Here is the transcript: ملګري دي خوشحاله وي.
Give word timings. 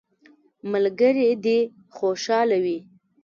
ملګري 0.71 1.29
دي 1.45 1.59
خوشحاله 1.95 2.57
وي. 2.63 2.77